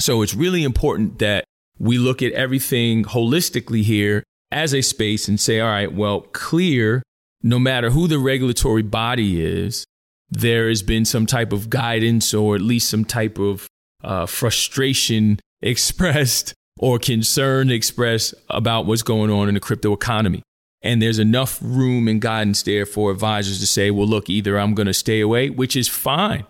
So 0.00 0.22
it's 0.22 0.34
really 0.34 0.64
important 0.64 1.18
that 1.18 1.44
we 1.78 1.98
look 1.98 2.22
at 2.22 2.32
everything 2.32 3.04
holistically 3.04 3.82
here 3.82 4.22
as 4.50 4.74
a 4.74 4.82
space 4.82 5.28
and 5.28 5.40
say, 5.40 5.60
all 5.60 5.68
right, 5.68 5.92
well, 5.92 6.22
clear, 6.32 7.02
no 7.42 7.58
matter 7.58 7.90
who 7.90 8.06
the 8.06 8.18
regulatory 8.18 8.82
body 8.82 9.42
is, 9.42 9.84
there 10.30 10.68
has 10.68 10.82
been 10.82 11.04
some 11.04 11.26
type 11.26 11.52
of 11.52 11.68
guidance 11.68 12.32
or 12.32 12.54
at 12.54 12.60
least 12.60 12.88
some 12.88 13.04
type 13.04 13.38
of 13.38 13.66
uh, 14.02 14.26
frustration 14.26 15.38
expressed 15.62 16.54
or 16.78 16.98
concern 16.98 17.70
expressed 17.70 18.34
about 18.48 18.86
what's 18.86 19.02
going 19.02 19.30
on 19.30 19.48
in 19.48 19.54
the 19.54 19.60
crypto 19.60 19.92
economy. 19.92 20.42
And 20.82 21.00
there's 21.00 21.20
enough 21.20 21.58
room 21.62 22.08
and 22.08 22.20
guidance 22.20 22.62
there 22.62 22.86
for 22.86 23.10
advisors 23.10 23.60
to 23.60 23.66
say, 23.66 23.90
well, 23.90 24.06
look, 24.06 24.28
either 24.28 24.58
I'm 24.58 24.74
going 24.74 24.88
to 24.88 24.94
stay 24.94 25.20
away, 25.20 25.48
which 25.48 25.76
is 25.76 25.88
fine, 25.88 26.44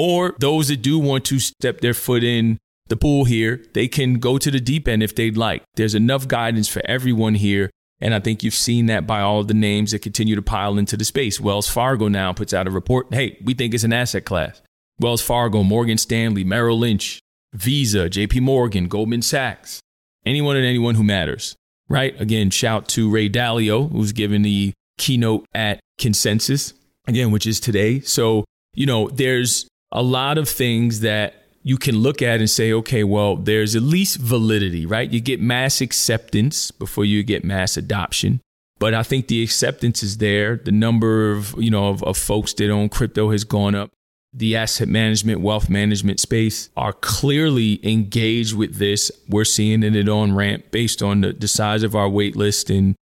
Or 0.00 0.36
those 0.38 0.68
that 0.68 0.80
do 0.80 0.96
want 0.96 1.24
to 1.24 1.40
step 1.40 1.80
their 1.80 1.92
foot 1.92 2.22
in 2.22 2.58
the 2.86 2.96
pool 2.96 3.24
here, 3.24 3.64
they 3.74 3.88
can 3.88 4.20
go 4.20 4.38
to 4.38 4.48
the 4.48 4.60
deep 4.60 4.86
end 4.86 5.02
if 5.02 5.12
they'd 5.12 5.36
like. 5.36 5.64
There's 5.74 5.96
enough 5.96 6.28
guidance 6.28 6.68
for 6.68 6.80
everyone 6.84 7.34
here. 7.34 7.68
And 8.00 8.14
I 8.14 8.20
think 8.20 8.44
you've 8.44 8.54
seen 8.54 8.86
that 8.86 9.08
by 9.08 9.22
all 9.22 9.40
of 9.40 9.48
the 9.48 9.54
names 9.54 9.90
that 9.90 10.02
continue 10.02 10.36
to 10.36 10.42
pile 10.42 10.78
into 10.78 10.96
the 10.96 11.04
space. 11.04 11.40
Wells 11.40 11.68
Fargo 11.68 12.06
now 12.06 12.32
puts 12.32 12.54
out 12.54 12.68
a 12.68 12.70
report. 12.70 13.12
Hey, 13.12 13.38
we 13.42 13.54
think 13.54 13.74
it's 13.74 13.82
an 13.82 13.92
asset 13.92 14.24
class. 14.24 14.62
Wells 15.00 15.20
Fargo, 15.20 15.64
Morgan 15.64 15.98
Stanley, 15.98 16.44
Merrill 16.44 16.78
Lynch, 16.78 17.18
Visa, 17.52 18.08
JP 18.08 18.42
Morgan, 18.42 18.86
Goldman 18.86 19.22
Sachs, 19.22 19.80
anyone 20.24 20.54
and 20.54 20.64
anyone 20.64 20.94
who 20.94 21.02
matters, 21.02 21.56
right? 21.88 22.14
Again, 22.20 22.50
shout 22.50 22.86
to 22.90 23.10
Ray 23.10 23.28
Dalio, 23.28 23.90
who's 23.90 24.12
given 24.12 24.42
the 24.42 24.72
keynote 24.96 25.44
at 25.52 25.80
Consensus, 25.98 26.72
again, 27.08 27.32
which 27.32 27.48
is 27.48 27.58
today. 27.58 27.98
So, 27.98 28.44
you 28.74 28.86
know, 28.86 29.08
there's 29.08 29.66
a 29.92 30.02
lot 30.02 30.38
of 30.38 30.48
things 30.48 31.00
that 31.00 31.34
you 31.62 31.76
can 31.76 31.98
look 31.98 32.22
at 32.22 32.40
and 32.40 32.48
say, 32.48 32.72
okay, 32.72 33.04
well, 33.04 33.36
there's 33.36 33.76
at 33.76 33.82
least 33.82 34.18
validity, 34.18 34.86
right? 34.86 35.10
You 35.10 35.20
get 35.20 35.40
mass 35.40 35.80
acceptance 35.80 36.70
before 36.70 37.04
you 37.04 37.22
get 37.22 37.44
mass 37.44 37.76
adoption. 37.76 38.40
But 38.78 38.94
I 38.94 39.02
think 39.02 39.26
the 39.26 39.42
acceptance 39.42 40.02
is 40.02 40.18
there. 40.18 40.56
The 40.56 40.72
number 40.72 41.32
of, 41.32 41.54
you 41.58 41.70
know, 41.70 41.88
of, 41.88 42.02
of 42.04 42.16
folks 42.16 42.52
that 42.54 42.70
own 42.70 42.88
crypto 42.88 43.30
has 43.32 43.44
gone 43.44 43.74
up. 43.74 43.90
The 44.32 44.56
asset 44.56 44.88
management, 44.88 45.40
wealth 45.40 45.68
management 45.68 46.20
space 46.20 46.68
are 46.76 46.92
clearly 46.92 47.80
engaged 47.82 48.54
with 48.54 48.76
this. 48.76 49.10
We're 49.28 49.44
seeing 49.44 49.82
it 49.82 50.08
on 50.08 50.34
ramp 50.34 50.70
based 50.70 51.02
on 51.02 51.22
the, 51.22 51.32
the 51.32 51.48
size 51.48 51.82
of 51.82 51.96
our 51.96 52.08
wait 52.08 52.36
list 52.36 52.70
and, 52.70 52.94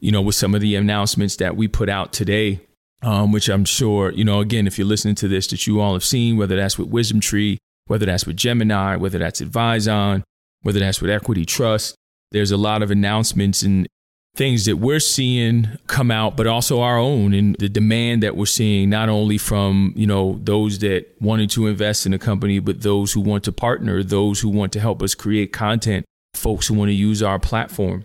you 0.00 0.10
know, 0.10 0.22
with 0.22 0.34
some 0.34 0.54
of 0.54 0.62
the 0.62 0.74
announcements 0.74 1.36
that 1.36 1.54
we 1.54 1.68
put 1.68 1.88
out 1.88 2.12
today, 2.12 2.60
um, 3.02 3.32
which 3.32 3.48
I'm 3.48 3.64
sure, 3.64 4.12
you 4.12 4.24
know, 4.24 4.40
again, 4.40 4.66
if 4.66 4.78
you're 4.78 4.86
listening 4.86 5.14
to 5.16 5.28
this, 5.28 5.46
that 5.48 5.66
you 5.66 5.80
all 5.80 5.94
have 5.94 6.04
seen, 6.04 6.36
whether 6.36 6.56
that's 6.56 6.78
with 6.78 6.88
Wisdom 6.88 7.20
Tree, 7.20 7.58
whether 7.86 8.06
that's 8.06 8.26
with 8.26 8.36
Gemini, 8.36 8.96
whether 8.96 9.18
that's 9.18 9.40
Advyzon, 9.40 10.22
whether 10.62 10.80
that's 10.80 11.00
with 11.00 11.10
Equity 11.10 11.44
Trust. 11.44 11.94
There's 12.30 12.50
a 12.50 12.56
lot 12.56 12.82
of 12.82 12.90
announcements 12.90 13.62
and 13.62 13.88
things 14.36 14.64
that 14.66 14.76
we're 14.76 15.00
seeing 15.00 15.66
come 15.86 16.10
out, 16.10 16.36
but 16.36 16.46
also 16.46 16.80
our 16.80 16.96
own 16.96 17.34
and 17.34 17.56
the 17.58 17.68
demand 17.68 18.22
that 18.22 18.36
we're 18.36 18.46
seeing, 18.46 18.88
not 18.88 19.08
only 19.08 19.38
from, 19.38 19.92
you 19.96 20.06
know, 20.06 20.38
those 20.44 20.78
that 20.78 21.06
wanted 21.20 21.50
to 21.50 21.66
invest 21.66 22.06
in 22.06 22.14
a 22.14 22.18
company, 22.18 22.60
but 22.60 22.82
those 22.82 23.12
who 23.12 23.20
want 23.20 23.42
to 23.44 23.52
partner, 23.52 24.02
those 24.02 24.40
who 24.40 24.48
want 24.48 24.72
to 24.72 24.80
help 24.80 25.02
us 25.02 25.14
create 25.14 25.52
content, 25.52 26.04
folks 26.34 26.68
who 26.68 26.74
want 26.74 26.90
to 26.90 26.94
use 26.94 27.22
our 27.22 27.38
platform. 27.38 28.04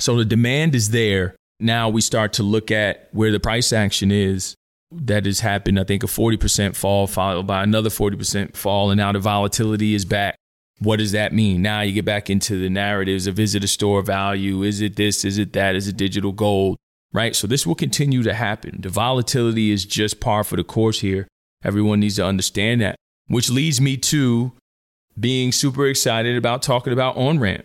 So 0.00 0.16
the 0.16 0.24
demand 0.24 0.74
is 0.74 0.90
there. 0.90 1.34
Now 1.60 1.88
we 1.88 2.00
start 2.00 2.32
to 2.34 2.42
look 2.42 2.70
at 2.70 3.08
where 3.12 3.32
the 3.32 3.40
price 3.40 3.72
action 3.72 4.10
is 4.10 4.54
that 4.92 5.26
has 5.26 5.40
happened. 5.40 5.78
I 5.78 5.84
think 5.84 6.02
a 6.02 6.06
40% 6.06 6.76
fall 6.76 7.06
followed 7.06 7.46
by 7.46 7.62
another 7.62 7.90
40% 7.90 8.56
fall. 8.56 8.90
And 8.90 8.98
now 8.98 9.12
the 9.12 9.18
volatility 9.18 9.94
is 9.94 10.04
back. 10.04 10.36
What 10.80 10.98
does 10.98 11.12
that 11.12 11.32
mean? 11.32 11.62
Now 11.62 11.80
you 11.82 11.92
get 11.92 12.04
back 12.04 12.28
into 12.28 12.58
the 12.58 12.68
narratives 12.68 13.26
of 13.26 13.38
is 13.38 13.54
it 13.54 13.64
a 13.64 13.68
store 13.68 14.02
value? 14.02 14.62
Is 14.62 14.80
it 14.80 14.96
this? 14.96 15.24
Is 15.24 15.38
it 15.38 15.52
that? 15.52 15.76
Is 15.76 15.88
it 15.88 15.96
digital 15.96 16.32
gold? 16.32 16.76
Right? 17.12 17.36
So 17.36 17.46
this 17.46 17.64
will 17.64 17.76
continue 17.76 18.24
to 18.24 18.34
happen. 18.34 18.80
The 18.80 18.88
volatility 18.88 19.70
is 19.70 19.84
just 19.84 20.20
par 20.20 20.42
for 20.42 20.56
the 20.56 20.64
course 20.64 21.00
here. 21.00 21.28
Everyone 21.62 22.00
needs 22.00 22.16
to 22.16 22.26
understand 22.26 22.80
that, 22.80 22.96
which 23.28 23.48
leads 23.48 23.80
me 23.80 23.96
to 23.98 24.52
being 25.18 25.52
super 25.52 25.86
excited 25.86 26.36
about 26.36 26.60
talking 26.60 26.92
about 26.92 27.16
OnRamp. 27.16 27.62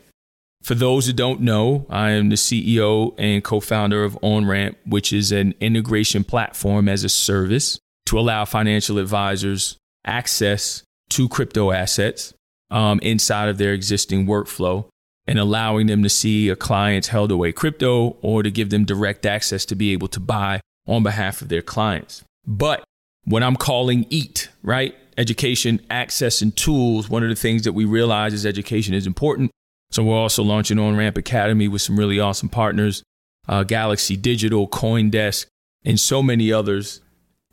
For 0.61 0.75
those 0.75 1.07
who 1.07 1.13
don't 1.13 1.41
know, 1.41 1.85
I 1.89 2.11
am 2.11 2.29
the 2.29 2.35
CEO 2.35 3.15
and 3.17 3.43
co 3.43 3.59
founder 3.59 4.03
of 4.03 4.19
OnRamp, 4.21 4.75
which 4.85 5.13
is 5.13 5.31
an 5.31 5.55
integration 5.59 6.23
platform 6.23 6.89
as 6.89 7.03
a 7.03 7.09
service 7.09 7.79
to 8.07 8.19
allow 8.19 8.45
financial 8.45 8.97
advisors 8.97 9.77
access 10.05 10.83
to 11.11 11.29
crypto 11.29 11.71
assets 11.71 12.33
um, 12.71 12.99
inside 13.01 13.49
of 13.49 13.57
their 13.57 13.73
existing 13.73 14.25
workflow 14.25 14.85
and 15.27 15.37
allowing 15.37 15.87
them 15.87 16.01
to 16.03 16.09
see 16.09 16.49
a 16.49 16.55
client's 16.55 17.09
held 17.09 17.31
away 17.31 17.51
crypto 17.51 18.17
or 18.21 18.41
to 18.41 18.49
give 18.49 18.69
them 18.69 18.85
direct 18.85 19.25
access 19.25 19.65
to 19.65 19.75
be 19.75 19.91
able 19.91 20.07
to 20.07 20.19
buy 20.19 20.59
on 20.87 21.03
behalf 21.03 21.41
of 21.41 21.49
their 21.49 21.61
clients. 21.61 22.23
But 22.47 22.83
what 23.25 23.43
I'm 23.43 23.55
calling 23.55 24.07
EAT, 24.09 24.49
right? 24.63 24.95
Education, 25.17 25.81
access, 25.89 26.41
and 26.41 26.55
tools. 26.55 27.09
One 27.09 27.21
of 27.21 27.29
the 27.29 27.35
things 27.35 27.63
that 27.63 27.73
we 27.73 27.85
realize 27.85 28.33
is 28.33 28.45
education 28.45 28.93
is 28.93 29.05
important. 29.05 29.51
So 29.91 30.03
we're 30.03 30.15
also 30.15 30.43
launching 30.43 30.77
On 30.77 30.95
Ramp 30.95 31.17
Academy 31.17 31.67
with 31.67 31.81
some 31.81 31.97
really 31.97 32.19
awesome 32.19 32.49
partners, 32.49 33.03
uh, 33.47 33.63
Galaxy 33.63 34.15
Digital, 34.15 34.67
CoinDesk, 34.67 35.47
and 35.83 35.99
so 35.99 36.21
many 36.21 36.51
others. 36.51 37.01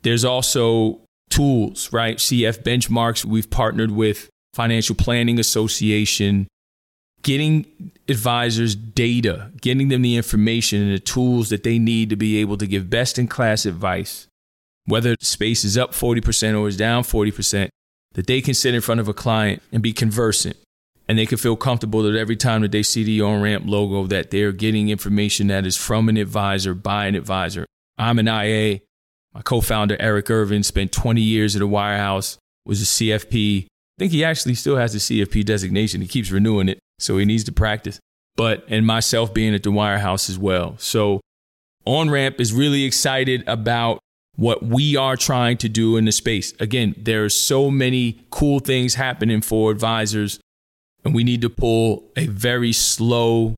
There's 0.03 0.23
also 0.23 1.01
tools, 1.29 1.91
right? 1.91 2.17
CF 2.17 2.63
benchmarks. 2.63 3.25
We've 3.25 3.49
partnered 3.49 3.91
with 3.91 4.29
Financial 4.53 4.95
Planning 4.95 5.39
Association, 5.39 6.47
getting 7.23 7.91
advisors 8.07 8.75
data, 8.75 9.51
getting 9.59 9.87
them 9.87 10.03
the 10.03 10.15
information 10.15 10.81
and 10.83 10.93
the 10.93 10.99
tools 10.99 11.49
that 11.49 11.63
they 11.63 11.79
need 11.79 12.09
to 12.11 12.15
be 12.15 12.37
able 12.37 12.57
to 12.57 12.67
give 12.67 12.89
best 12.89 13.17
in 13.17 13.27
class 13.27 13.65
advice, 13.65 14.27
whether 14.85 15.15
space 15.19 15.63
is 15.63 15.77
up 15.77 15.91
40% 15.91 16.59
or 16.59 16.67
is 16.67 16.77
down 16.77 17.03
40%, 17.03 17.69
that 18.13 18.27
they 18.27 18.41
can 18.41 18.53
sit 18.53 18.75
in 18.75 18.81
front 18.81 19.01
of 19.01 19.07
a 19.07 19.13
client 19.13 19.61
and 19.71 19.81
be 19.81 19.93
conversant 19.93 20.55
and 21.07 21.17
they 21.17 21.25
can 21.25 21.37
feel 21.37 21.55
comfortable 21.55 22.03
that 22.03 22.15
every 22.15 22.35
time 22.35 22.61
that 22.61 22.71
they 22.71 22.83
see 22.83 23.03
the 23.03 23.21
on 23.21 23.41
ramp 23.41 23.63
logo 23.65 24.07
that 24.07 24.31
they're 24.31 24.51
getting 24.51 24.89
information 24.89 25.47
that 25.47 25.65
is 25.65 25.77
from 25.77 26.09
an 26.09 26.17
advisor 26.17 26.73
by 26.73 27.05
an 27.05 27.15
advisor. 27.15 27.65
I'm 27.97 28.19
an 28.19 28.27
ia 28.27 28.79
my 29.33 29.41
co-founder 29.41 29.97
eric 29.99 30.29
ervin 30.29 30.63
spent 30.63 30.91
20 30.91 31.21
years 31.21 31.55
at 31.55 31.61
a 31.61 31.67
wirehouse 31.67 32.37
was 32.65 32.81
a 32.81 32.85
cfp 32.85 33.65
i 33.65 33.67
think 33.99 34.11
he 34.11 34.23
actually 34.23 34.55
still 34.55 34.77
has 34.77 34.93
the 34.93 34.99
cfp 34.99 35.45
designation. 35.45 36.01
He 36.01 36.07
keeps 36.07 36.31
renewing 36.31 36.69
it 36.69 36.79
so 36.99 37.17
he 37.17 37.25
needs 37.25 37.43
to 37.45 37.51
practice. 37.51 37.99
But 38.35 38.65
and 38.67 38.85
myself 38.85 39.33
being 39.33 39.55
at 39.55 39.63
the 39.63 39.71
wirehouse 39.71 40.29
as 40.29 40.37
well. 40.37 40.75
So 40.77 41.21
on 41.85 42.09
ramp 42.09 42.39
is 42.39 42.53
really 42.53 42.83
excited 42.83 43.43
about 43.47 43.99
what 44.35 44.63
we 44.63 44.95
are 44.95 45.17
trying 45.17 45.57
to 45.57 45.69
do 45.69 45.97
in 45.97 46.05
the 46.05 46.11
space. 46.11 46.53
Again 46.59 46.93
there 46.97 47.25
are 47.25 47.29
so 47.29 47.71
many 47.71 48.25
cool 48.29 48.59
things 48.59 48.95
happening 48.95 49.41
for 49.41 49.71
advisors 49.71 50.39
and 51.07 51.15
we 51.15 51.23
need 51.23 51.41
to 51.41 51.49
pull 51.49 52.11
a 52.17 52.27
very 52.27 52.73
slow 52.73 53.55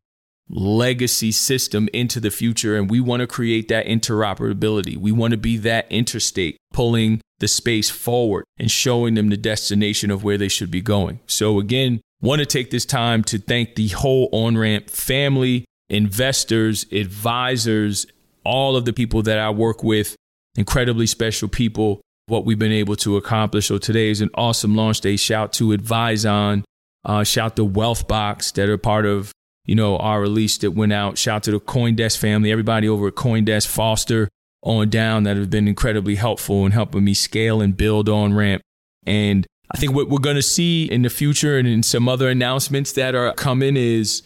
legacy 0.49 1.31
system 1.31 1.89
into 1.93 2.19
the 2.19 2.29
future. 2.29 2.77
And 2.77 2.91
we 2.91 2.99
want 2.99 3.21
to 3.21 3.27
create 3.27 3.69
that 3.69 3.87
interoperability. 3.87 4.95
We 4.95 5.11
want 5.11 5.31
to 5.31 5.37
be 5.37 5.57
that 5.57 5.91
interstate, 5.91 6.57
pulling 6.73 7.21
the 7.39 7.47
space 7.47 7.89
forward 7.89 8.45
and 8.59 8.69
showing 8.69 9.15
them 9.15 9.29
the 9.29 9.37
destination 9.37 10.11
of 10.11 10.23
where 10.23 10.37
they 10.37 10.47
should 10.47 10.69
be 10.69 10.81
going. 10.81 11.21
So, 11.25 11.57
again, 11.57 12.01
want 12.21 12.37
to 12.37 12.45
take 12.45 12.69
this 12.69 12.85
time 12.85 13.23
to 13.23 13.39
thank 13.39 13.73
the 13.73 13.87
whole 13.87 14.29
on 14.31 14.55
ramp 14.55 14.91
family, 14.91 15.65
investors, 15.89 16.85
advisors, 16.91 18.05
all 18.45 18.75
of 18.75 18.85
the 18.85 18.93
people 18.93 19.23
that 19.23 19.39
I 19.39 19.49
work 19.49 19.83
with, 19.83 20.15
incredibly 20.55 21.07
special 21.07 21.47
people, 21.47 21.99
what 22.27 22.45
we've 22.45 22.59
been 22.59 22.71
able 22.71 22.95
to 22.97 23.17
accomplish. 23.17 23.69
So, 23.69 23.79
today 23.79 24.11
is 24.11 24.21
an 24.21 24.29
awesome 24.35 24.75
launch 24.75 25.01
day. 25.01 25.15
Shout 25.15 25.51
to 25.53 25.69
Advyzon 25.69 26.63
uh, 27.05 27.23
shout 27.23 27.55
to 27.55 27.67
Wealthbox 27.67 28.53
that 28.53 28.69
are 28.69 28.77
part 28.77 29.05
of 29.05 29.31
you 29.65 29.75
know 29.75 29.97
our 29.97 30.21
release 30.21 30.57
that 30.59 30.71
went 30.71 30.93
out. 30.93 31.17
Shout 31.17 31.43
to 31.43 31.51
the 31.51 31.59
CoinDesk 31.59 32.17
family, 32.17 32.51
everybody 32.51 32.87
over 32.87 33.07
at 33.07 33.15
CoinDesk, 33.15 33.67
Foster 33.67 34.27
on 34.61 34.89
down 34.89 35.23
that 35.23 35.37
have 35.37 35.49
been 35.49 35.67
incredibly 35.67 36.15
helpful 36.15 36.65
in 36.65 36.71
helping 36.71 37.03
me 37.03 37.13
scale 37.13 37.61
and 37.61 37.77
build 37.77 38.09
on 38.09 38.33
ramp. 38.33 38.61
And 39.05 39.47
I 39.71 39.77
think 39.77 39.93
what 39.93 40.09
we're 40.09 40.17
going 40.17 40.35
to 40.35 40.41
see 40.41 40.85
in 40.85 41.03
the 41.03 41.09
future 41.09 41.57
and 41.57 41.67
in 41.67 41.83
some 41.83 42.09
other 42.09 42.29
announcements 42.29 42.91
that 42.93 43.15
are 43.15 43.33
coming 43.33 43.77
is 43.77 44.23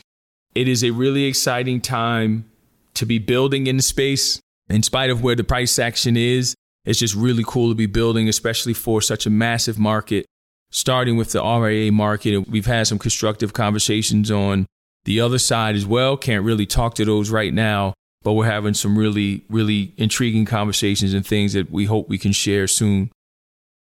it 0.55 0.67
is 0.67 0.83
a 0.83 0.91
really 0.91 1.25
exciting 1.25 1.81
time 1.81 2.49
to 2.95 3.05
be 3.05 3.19
building 3.19 3.67
in 3.67 3.77
the 3.77 3.83
space. 3.83 4.39
In 4.69 4.81
spite 4.81 5.09
of 5.09 5.21
where 5.21 5.35
the 5.35 5.43
price 5.43 5.77
action 5.77 6.15
is, 6.15 6.55
it's 6.85 6.99
just 6.99 7.15
really 7.15 7.43
cool 7.45 7.69
to 7.69 7.75
be 7.75 7.85
building, 7.85 8.29
especially 8.29 8.73
for 8.73 9.01
such 9.01 9.25
a 9.25 9.29
massive 9.29 9.77
market 9.77 10.25
starting 10.73 11.15
with 11.15 11.31
the 11.31 11.41
RIA 11.41 11.89
market. 11.91 12.49
We've 12.49 12.65
had 12.65 12.87
some 12.87 12.97
constructive 12.99 13.53
conversations 13.53 14.29
on 14.31 14.65
the 15.05 15.21
other 15.21 15.37
side 15.37 15.75
as 15.75 15.85
well. 15.85 16.17
Can't 16.17 16.43
really 16.43 16.65
talk 16.65 16.95
to 16.95 17.05
those 17.05 17.29
right 17.29 17.53
now, 17.53 17.93
but 18.23 18.33
we're 18.33 18.47
having 18.47 18.73
some 18.73 18.97
really, 18.97 19.45
really 19.49 19.93
intriguing 19.97 20.45
conversations 20.45 21.13
and 21.13 21.23
things 21.25 21.53
that 21.53 21.71
we 21.71 21.85
hope 21.85 22.09
we 22.09 22.17
can 22.17 22.31
share 22.31 22.67
soon. 22.67 23.11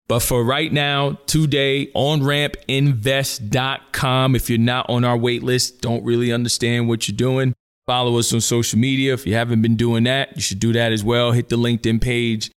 But 0.08 0.20
for 0.20 0.44
right 0.44 0.72
now, 0.72 1.14
today, 1.26 1.88
onrampinvest.com. 1.94 4.36
If 4.36 4.48
you're 4.50 4.60
not 4.60 4.90
on 4.90 5.04
our 5.04 5.18
wait 5.18 5.44
list, 5.44 5.82
don't 5.82 6.06
really 6.06 6.32
understand 6.32 6.88
what 6.88 7.08
you're 7.08 7.18
doing, 7.18 7.54
follow 7.88 8.20
us 8.20 8.32
on 8.34 8.40
social 8.40 8.80
media. 8.80 9.14
If 9.14 9.28
you 9.28 9.34
haven't 9.34 9.64
been 9.64 9.76
doing 9.76 10.06
that, 10.06 10.34
you 10.36 10.42
should 10.42 10.60
do 10.60 10.72
that 10.74 10.94
as 10.94 11.04
well. 11.04 11.32
Hit 11.32 11.50
the 11.50 11.58
LinkedIn 11.58 12.02
page 12.02 12.52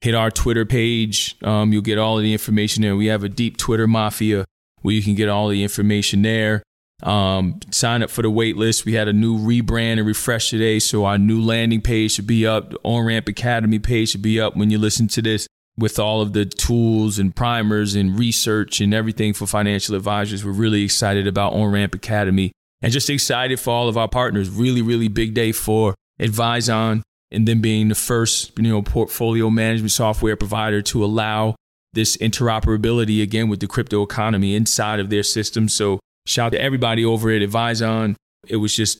hit 0.00 0.14
our 0.14 0.30
Twitter 0.30 0.64
page. 0.64 1.36
Um, 1.42 1.72
you'll 1.72 1.82
get 1.82 1.98
all 1.98 2.18
of 2.18 2.22
the 2.22 2.32
information 2.32 2.82
there. 2.82 2.96
We 2.96 3.06
have 3.06 3.24
a 3.24 3.28
deep 3.28 3.56
Twitter 3.56 3.86
mafia 3.86 4.44
where 4.82 4.94
you 4.94 5.02
can 5.02 5.14
get 5.14 5.28
all 5.28 5.48
the 5.48 5.62
information 5.62 6.22
there. 6.22 6.62
Um, 7.02 7.60
sign 7.70 8.02
up 8.02 8.10
for 8.10 8.22
the 8.22 8.30
wait 8.30 8.56
list. 8.56 8.84
We 8.86 8.94
had 8.94 9.08
a 9.08 9.12
new 9.12 9.38
rebrand 9.38 9.98
and 9.98 10.06
refresh 10.06 10.50
today, 10.50 10.78
so 10.78 11.04
our 11.04 11.18
new 11.18 11.40
landing 11.42 11.82
page 11.82 12.12
should 12.12 12.26
be 12.26 12.46
up. 12.46 12.70
The 12.70 12.78
On 12.84 13.04
Ramp 13.04 13.28
Academy 13.28 13.78
page 13.78 14.10
should 14.10 14.22
be 14.22 14.40
up 14.40 14.56
when 14.56 14.70
you 14.70 14.78
listen 14.78 15.08
to 15.08 15.22
this. 15.22 15.46
with 15.78 15.98
all 15.98 16.22
of 16.22 16.32
the 16.32 16.44
tools 16.46 17.18
and 17.18 17.36
primers 17.36 17.94
and 17.94 18.18
research 18.18 18.80
and 18.80 18.94
everything 18.94 19.34
for 19.34 19.46
financial 19.46 19.94
advisors. 19.94 20.44
We're 20.44 20.52
really 20.52 20.82
excited 20.82 21.26
about 21.26 21.52
On 21.52 21.70
Ramp 21.70 21.94
Academy 21.94 22.52
and 22.82 22.92
just 22.92 23.10
excited 23.10 23.60
for 23.60 23.70
all 23.70 23.88
of 23.88 23.96
our 23.96 24.08
partners. 24.08 24.48
Really, 24.48 24.82
really 24.82 25.08
big 25.08 25.34
day 25.34 25.52
for 25.52 25.94
Advyzon 26.20 27.02
and 27.30 27.46
then 27.46 27.60
being 27.60 27.88
the 27.88 27.94
first, 27.94 28.56
you 28.58 28.70
know, 28.70 28.82
portfolio 28.82 29.50
management 29.50 29.92
software 29.92 30.36
provider 30.36 30.82
to 30.82 31.04
allow 31.04 31.54
this 31.92 32.16
interoperability 32.18 33.22
again 33.22 33.48
with 33.48 33.60
the 33.60 33.66
crypto 33.66 34.02
economy 34.02 34.54
inside 34.54 35.00
of 35.00 35.10
their 35.10 35.22
system. 35.22 35.68
So 35.68 35.98
shout 36.26 36.46
out 36.46 36.52
to 36.52 36.60
everybody 36.60 37.04
over 37.04 37.30
at 37.30 37.42
Advyzon. 37.42 38.14
It 38.46 38.56
was 38.56 38.76
just 38.76 38.98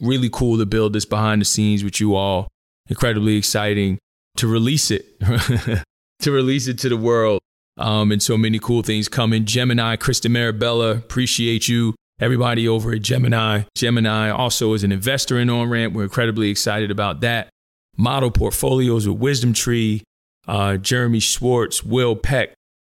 really 0.00 0.30
cool 0.32 0.58
to 0.58 0.66
build 0.66 0.92
this 0.92 1.04
behind 1.04 1.40
the 1.40 1.44
scenes 1.44 1.84
with 1.84 2.00
you 2.00 2.14
all. 2.14 2.48
Incredibly 2.88 3.36
exciting 3.36 3.98
to 4.36 4.48
release 4.48 4.90
it, 4.90 5.20
to 6.20 6.32
release 6.32 6.66
it 6.66 6.78
to 6.80 6.88
the 6.88 6.96
world. 6.96 7.40
Um, 7.78 8.12
and 8.12 8.22
so 8.22 8.36
many 8.36 8.58
cool 8.58 8.82
things 8.82 9.08
coming. 9.08 9.46
Gemini, 9.46 9.96
Krista 9.96 10.30
Marabella, 10.30 10.98
appreciate 10.98 11.68
you. 11.68 11.94
Everybody 12.20 12.68
over 12.68 12.92
at 12.92 13.02
Gemini. 13.02 13.62
Gemini 13.74 14.30
also 14.30 14.74
is 14.74 14.84
an 14.84 14.92
investor 14.92 15.38
in 15.38 15.48
OnRamp. 15.48 15.92
We're 15.92 16.04
incredibly 16.04 16.50
excited 16.50 16.90
about 16.90 17.20
that. 17.22 17.48
Model 17.96 18.30
portfolios 18.30 19.08
with 19.08 19.18
Wisdom 19.18 19.52
Tree, 19.52 20.02
uh, 20.46 20.76
Jeremy 20.76 21.20
Schwartz, 21.20 21.82
Will 21.82 22.14
Peck, 22.14 22.54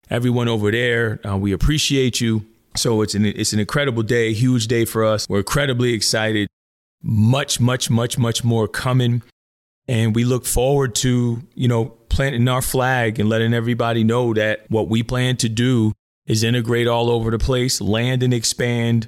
everyone 0.10 0.48
over 0.48 0.72
there. 0.72 1.20
Uh, 1.28 1.38
we 1.38 1.52
appreciate 1.52 2.22
you. 2.22 2.46
So 2.76 3.02
it's 3.02 3.16
an 3.16 3.26
it's 3.26 3.54
an 3.54 3.60
incredible 3.60 4.04
day, 4.04 4.34
huge 4.34 4.68
day 4.68 4.86
for 4.86 5.04
us. 5.04 5.28
We're 5.30 5.40
incredibly 5.40 5.94
excited. 5.94 6.48
Much, 7.02 7.60
much, 7.60 7.90
much, 7.90 8.18
much 8.18 8.44
more 8.44 8.68
coming. 8.68 9.22
And 9.88 10.16
we 10.16 10.24
look 10.24 10.46
forward 10.46 10.96
to, 10.96 11.42
you 11.54 11.68
know, 11.68 11.86
planting 12.10 12.48
our 12.48 12.62
flag 12.62 13.20
and 13.20 13.30
letting 13.30 13.54
everybody 13.54 14.04
know 14.04 14.34
that 14.34 14.66
what 14.70 14.88
we 14.90 15.04
plan 15.04 15.38
to 15.38 15.50
do 15.50 15.94
is 16.28 16.44
integrate 16.44 16.88
all 16.88 17.10
over 17.10 17.32
the 17.32 17.38
place, 17.38 17.82
land 17.82 18.24
and 18.24 18.34
expand, 18.34 19.08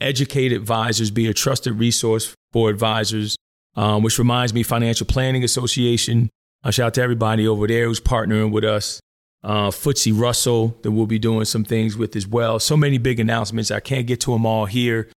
educate 0.00 0.52
advisors, 0.52 1.10
be 1.10 1.26
a 1.28 1.34
trusted 1.34 1.78
resource 1.78 2.34
for 2.52 2.70
advisors, 2.70 3.36
um, 3.76 4.02
which 4.02 4.18
reminds 4.18 4.54
me, 4.54 4.62
Financial 4.62 5.06
Planning 5.06 5.44
Association. 5.44 6.30
Uh, 6.64 6.70
shout 6.70 6.88
out 6.88 6.94
to 6.94 7.02
everybody 7.02 7.46
over 7.46 7.66
there 7.66 7.86
who's 7.86 8.00
partnering 8.00 8.50
with 8.50 8.64
us. 8.64 9.00
Uh, 9.42 9.70
FTSE 9.70 10.18
Russell 10.18 10.76
that 10.82 10.90
we'll 10.90 11.06
be 11.06 11.18
doing 11.18 11.46
some 11.46 11.64
things 11.64 11.96
with 11.96 12.14
as 12.14 12.26
well. 12.26 12.58
So 12.58 12.76
many 12.76 12.98
big 12.98 13.18
announcements. 13.18 13.70
I 13.70 13.80
can't 13.80 14.06
get 14.06 14.20
to 14.22 14.32
them 14.32 14.44
all 14.44 14.66
here, 14.66 15.08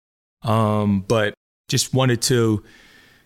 um, 0.42 1.04
but 1.08 1.34
just 1.68 1.92
wanted 1.92 2.22
to 2.22 2.62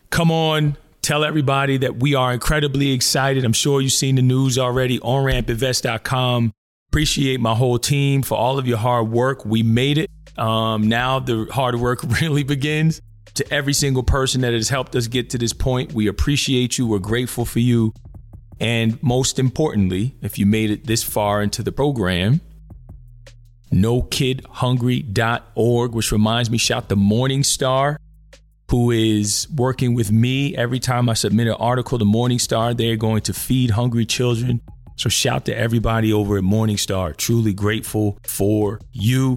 come 0.09 0.31
on, 0.31 0.79
tell 1.03 1.23
everybody 1.23 1.77
that 1.79 1.97
we 1.97 2.15
are 2.15 2.33
incredibly 2.33 2.93
excited. 2.93 3.45
I'm 3.45 3.53
sure 3.53 3.83
you've 3.83 3.93
seen 3.93 4.15
the 4.15 4.23
news 4.23 4.59
already 4.59 4.99
on 5.01 5.25
rampinvest.com. 5.25 6.53
Appreciate 6.91 7.41
my 7.41 7.55
whole 7.55 7.79
team 7.79 8.23
for 8.23 8.37
all 8.37 8.59
of 8.59 8.67
your 8.67 8.79
hard 8.79 9.11
work. 9.11 9.45
We 9.45 9.63
made 9.63 9.99
it. 9.99 10.11
Um, 10.39 10.89
now 10.89 11.19
the 11.19 11.47
hard 11.51 11.75
work 11.77 12.03
really 12.21 12.43
begins. 12.43 13.03
To 13.35 13.53
every 13.53 13.75
single 13.75 14.03
person 14.03 14.41
that 14.41 14.55
has 14.55 14.71
helped 14.71 14.97
us 14.97 15.09
get 15.09 15.29
to 15.31 15.39
this 15.39 15.53
point, 15.53 15.93
we 15.93 16.07
appreciate 16.07 16.79
you. 16.79 16.87
We're 16.87 17.01
grateful 17.01 17.45
for 17.45 17.59
you. 17.59 17.93
And 18.59 19.03
most 19.03 19.39
importantly, 19.39 20.17
if 20.23 20.39
you 20.39 20.47
made 20.47 20.71
it 20.71 20.87
this 20.87 21.03
far 21.03 21.43
into 21.43 21.63
the 21.63 21.73
program, 21.73 22.41
nokidhungry.org, 23.71 25.93
which 25.93 26.13
reminds 26.13 26.51
me, 26.51 26.57
shout 26.57 26.89
the 26.89 26.97
Morningstar, 26.97 27.97
who 28.71 28.91
is 28.91 29.47
working 29.55 29.95
with 29.95 30.11
me 30.11 30.57
every 30.57 30.81
time 30.81 31.11
I 31.11 31.15
submit 31.15 31.47
an 31.47 31.55
article 31.55 31.99
to 31.99 32.05
Morningstar. 32.05 32.77
They're 32.77 32.97
going 32.97 33.21
to 33.23 33.33
feed 33.35 33.71
hungry 33.71 34.07
children. 34.07 34.61
So 34.97 35.09
shout 35.09 35.45
to 35.47 35.57
everybody 35.57 36.13
over 36.13 36.39
at 36.39 36.45
Morningstar. 36.45 37.17
Truly 37.17 37.53
grateful 37.53 38.19
for 38.25 38.81
you 38.93 39.37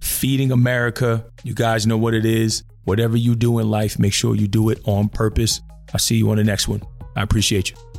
feeding 0.00 0.52
America. 0.52 1.24
You 1.42 1.54
guys 1.54 1.86
know 1.86 1.98
what 1.98 2.14
it 2.14 2.24
is. 2.24 2.62
Whatever 2.84 3.16
you 3.16 3.34
do 3.34 3.58
in 3.58 3.70
life, 3.70 3.98
make 3.98 4.12
sure 4.12 4.34
you 4.34 4.48
do 4.48 4.70
it 4.70 4.80
on 4.84 5.08
purpose. 5.08 5.60
I'll 5.92 6.00
see 6.00 6.16
you 6.16 6.30
on 6.30 6.36
the 6.36 6.44
next 6.44 6.68
one. 6.68 6.82
I 7.16 7.22
appreciate 7.22 7.70
you. 7.70 7.89